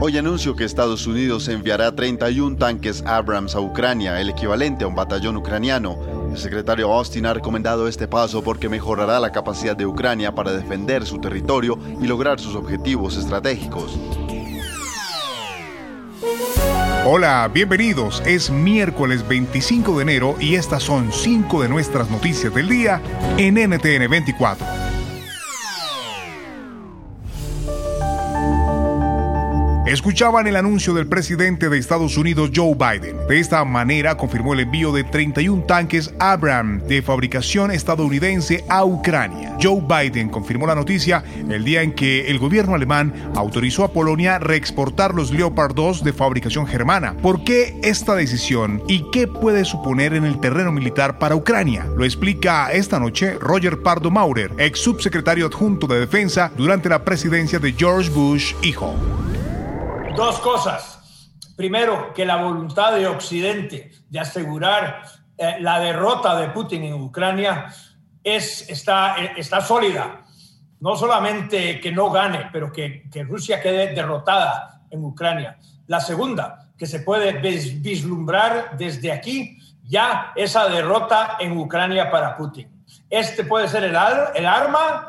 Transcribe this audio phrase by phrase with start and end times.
[0.00, 4.94] Hoy anuncio que Estados Unidos enviará 31 tanques Abrams a Ucrania, el equivalente a un
[4.94, 5.98] batallón ucraniano.
[6.30, 11.04] El secretario Austin ha recomendado este paso porque mejorará la capacidad de Ucrania para defender
[11.04, 13.98] su territorio y lograr sus objetivos estratégicos.
[17.06, 18.22] Hola, bienvenidos.
[18.24, 23.02] Es miércoles 25 de enero y estas son cinco de nuestras noticias del día
[23.36, 24.83] en NTN 24.
[29.94, 33.16] Escuchaban el anuncio del presidente de Estados Unidos Joe Biden.
[33.28, 39.56] De esta manera confirmó el envío de 31 tanques Abram de fabricación estadounidense a Ucrania.
[39.62, 44.40] Joe Biden confirmó la noticia el día en que el gobierno alemán autorizó a Polonia
[44.40, 47.14] reexportar los Leopard 2 de fabricación germana.
[47.22, 51.86] ¿Por qué esta decisión y qué puede suponer en el terreno militar para Ucrania?
[51.96, 57.60] Lo explica esta noche Roger Pardo Maurer, ex subsecretario adjunto de defensa durante la presidencia
[57.60, 58.92] de George Bush hijo.
[60.16, 61.28] Dos cosas.
[61.56, 65.02] Primero, que la voluntad de Occidente de asegurar
[65.36, 67.66] eh, la derrota de Putin en Ucrania
[68.22, 70.22] es, está, eh, está sólida.
[70.78, 75.58] No solamente que no gane, pero que, que Rusia quede derrotada en Ucrania.
[75.88, 82.84] La segunda, que se puede vislumbrar desde aquí ya esa derrota en Ucrania para Putin.
[83.10, 83.96] Este puede ser el,
[84.34, 85.08] el arma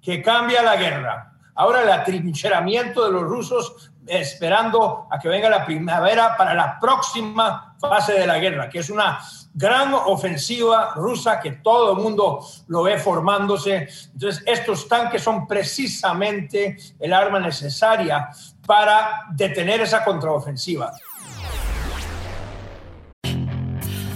[0.00, 1.32] que cambia la guerra.
[1.56, 7.74] Ahora el atrincheramiento de los rusos esperando a que venga la primavera para la próxima
[7.80, 9.20] fase de la guerra, que es una
[9.52, 13.88] gran ofensiva rusa que todo el mundo lo ve formándose.
[14.12, 18.28] Entonces, estos tanques son precisamente el arma necesaria
[18.66, 20.92] para detener esa contraofensiva.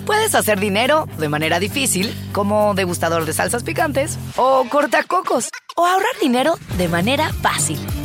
[0.04, 6.18] Puedes hacer dinero de manera difícil, como degustador de salsas picantes, o cortacocos, o ahorrar
[6.20, 7.78] dinero de manera fácil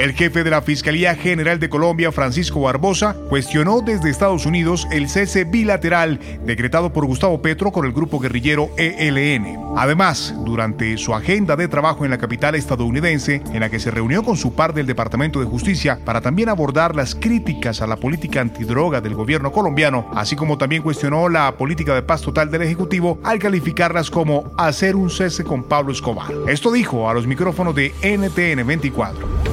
[0.00, 5.10] El jefe de la Fiscalía General de Colombia, Francisco Barbosa, cuestionó desde Estados Unidos el
[5.10, 9.58] cese bilateral decretado por Gustavo Petro con el grupo guerrillero ELN.
[9.76, 14.22] Además, durante su agenda de trabajo en la capital estadounidense, en la que se reunió
[14.22, 18.40] con su par del Departamento de Justicia para también abordar las críticas a la política
[18.40, 23.20] antidroga del gobierno colombiano, así como también cuestionó la política de paz total del Ejecutivo
[23.22, 26.32] al calificarlas como hacer un cese con Pablo Escobar.
[26.48, 29.49] Esto dijo a los micrófonos de NTN 24.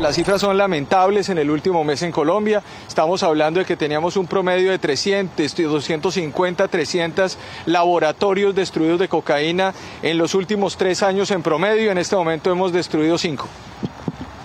[0.00, 2.62] Las cifras son lamentables en el último mes en Colombia.
[2.86, 7.36] Estamos hablando de que teníamos un promedio de 300, 250, 300
[7.66, 11.90] laboratorios destruidos de cocaína en los últimos tres años en promedio.
[11.90, 13.48] En este momento hemos destruido cinco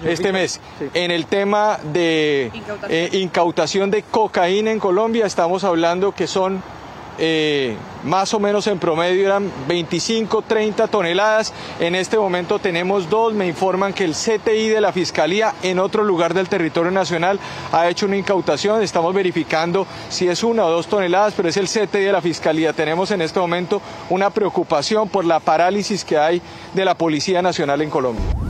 [0.03, 0.59] este mes.
[0.93, 2.51] En el tema de
[2.89, 6.61] eh, incautación de cocaína en Colombia estamos hablando que son
[7.17, 11.53] eh, más o menos en promedio eran 25, 30 toneladas.
[11.79, 13.33] En este momento tenemos dos.
[13.33, 17.39] Me informan que el CTI de la Fiscalía en otro lugar del territorio nacional
[17.71, 18.81] ha hecho una incautación.
[18.81, 22.73] Estamos verificando si es una o dos toneladas, pero es el CTI de la Fiscalía.
[22.73, 26.41] Tenemos en este momento una preocupación por la parálisis que hay
[26.73, 28.42] de la Policía Nacional en Colombia.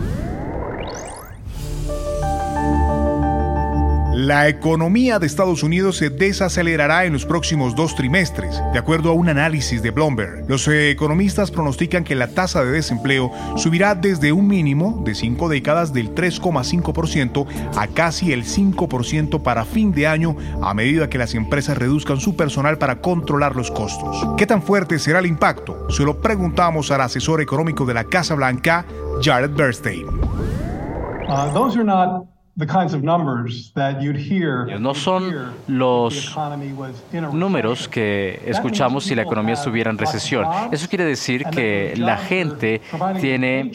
[4.23, 9.13] La economía de Estados Unidos se desacelerará en los próximos dos trimestres, de acuerdo a
[9.13, 10.45] un análisis de Bloomberg.
[10.47, 15.91] Los economistas pronostican que la tasa de desempleo subirá desde un mínimo de cinco décadas
[15.91, 21.77] del 3,5% a casi el 5% para fin de año a medida que las empresas
[21.77, 24.25] reduzcan su personal para controlar los costos.
[24.37, 25.91] ¿Qué tan fuerte será el impacto?
[25.91, 28.85] Se lo preguntamos al asesor económico de la Casa Blanca,
[29.21, 30.07] Jared Bernstein.
[31.27, 32.32] Uh, those are not
[34.79, 35.33] no son
[35.67, 36.37] los
[37.31, 40.45] números que escuchamos si la economía estuviera en recesión.
[40.71, 42.81] Eso quiere decir que la gente
[43.19, 43.71] tiene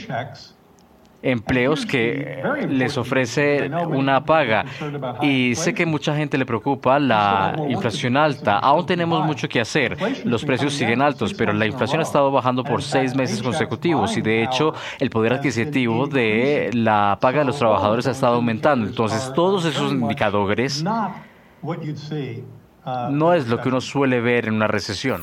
[1.22, 4.64] empleos que les ofrece una paga.
[5.22, 8.58] Y sé que mucha gente le preocupa la inflación alta.
[8.58, 9.96] Aún tenemos mucho que hacer.
[10.24, 14.22] Los precios siguen altos, pero la inflación ha estado bajando por seis meses consecutivos y
[14.22, 18.86] de hecho el poder adquisitivo de la paga de los trabajadores ha estado aumentando.
[18.86, 20.84] Entonces todos esos indicadores
[23.10, 25.22] no es lo que uno suele ver en una recesión.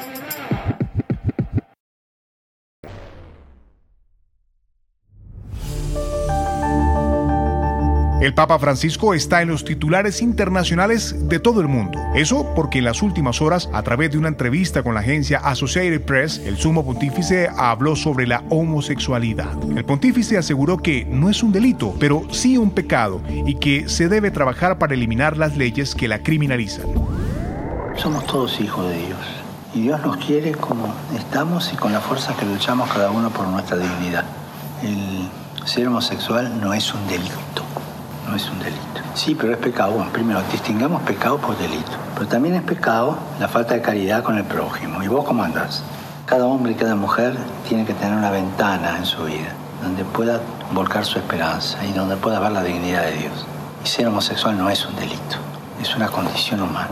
[8.21, 11.99] El Papa Francisco está en los titulares internacionales de todo el mundo.
[12.13, 16.01] Eso porque en las últimas horas, a través de una entrevista con la agencia Associated
[16.01, 19.51] Press, el sumo pontífice habló sobre la homosexualidad.
[19.75, 24.07] El pontífice aseguró que no es un delito, pero sí un pecado y que se
[24.07, 26.85] debe trabajar para eliminar las leyes que la criminalizan.
[27.95, 29.19] Somos todos hijos de Dios
[29.73, 33.47] y Dios nos quiere como estamos y con la fuerza que luchamos cada uno por
[33.47, 34.25] nuestra dignidad.
[34.83, 35.27] El
[35.65, 37.51] ser homosexual no es un delito
[38.31, 39.01] no es un delito.
[39.13, 39.91] Sí, pero es pecado.
[39.91, 41.91] Bueno, primero, distingamos pecado por delito.
[42.15, 45.03] Pero también es pecado la falta de caridad con el prójimo.
[45.03, 45.83] ¿Y vos cómo andás?
[46.25, 47.35] Cada hombre y cada mujer
[47.67, 50.39] tiene que tener una ventana en su vida donde pueda
[50.73, 53.45] volcar su esperanza y donde pueda ver la dignidad de Dios.
[53.83, 55.35] Y ser homosexual no es un delito,
[55.81, 56.87] es una condición humana.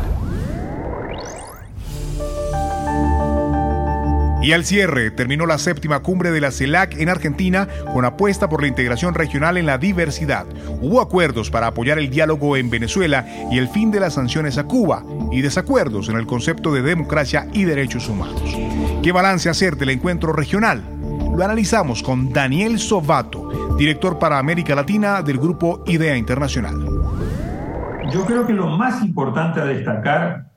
[4.49, 8.63] Y al cierre terminó la séptima cumbre de la CELAC en Argentina con apuesta por
[8.63, 10.47] la integración regional en la diversidad.
[10.81, 14.63] Hubo acuerdos para apoyar el diálogo en Venezuela y el fin de las sanciones a
[14.63, 18.41] Cuba y desacuerdos en el concepto de democracia y derechos humanos.
[19.03, 20.81] ¿Qué balance hacer del encuentro regional?
[21.37, 26.73] Lo analizamos con Daniel Sovato, director para América Latina del grupo IDEA Internacional.
[28.11, 30.49] Yo creo que lo más importante a destacar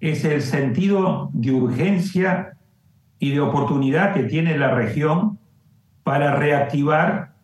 [0.00, 2.55] es el sentido de urgencia
[3.18, 5.38] y de oportunidad que tiene la región
[6.02, 7.34] para reactivar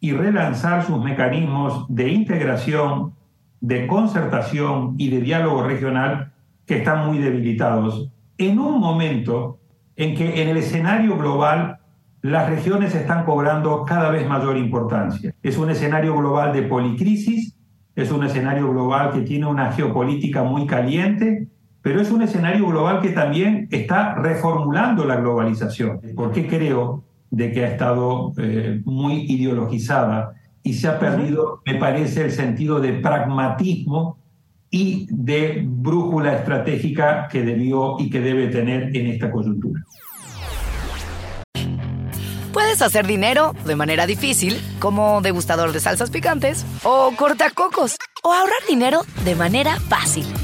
[0.00, 3.14] y relanzar sus mecanismos de integración,
[3.60, 6.32] de concertación y de diálogo regional
[6.66, 8.10] que están muy debilitados.
[8.38, 9.58] En un momento
[9.96, 11.78] en que en el escenario global
[12.22, 15.34] las regiones están cobrando cada vez mayor importancia.
[15.42, 17.54] Es un escenario global de policrisis,
[17.94, 21.48] es un escenario global que tiene una geopolítica muy caliente
[21.82, 27.64] pero es un escenario global que también está reformulando la globalización, porque creo de que
[27.64, 34.18] ha estado eh, muy ideologizada y se ha perdido, me parece, el sentido de pragmatismo
[34.70, 39.82] y de brújula estratégica que debió y que debe tener en esta coyuntura.
[42.52, 48.54] Puedes hacer dinero de manera difícil, como degustador de salsas picantes, o cortacocos, o ahorrar
[48.68, 50.26] dinero de manera fácil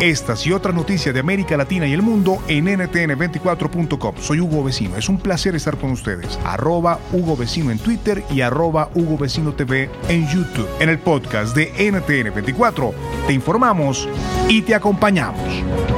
[0.00, 4.16] Estas y otras noticias de América Latina y el mundo en ntn24.com.
[4.20, 4.94] Soy Hugo Vecino.
[4.96, 6.38] Es un placer estar con ustedes.
[6.44, 10.68] Arroba Hugo Vecino en Twitter y arroba Hugo Vecino TV en YouTube.
[10.80, 12.92] En el podcast de NTN24
[13.26, 14.06] te informamos
[14.48, 15.95] y te acompañamos.